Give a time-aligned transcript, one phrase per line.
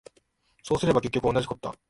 [0.63, 1.75] そうすれば結局おんなじこった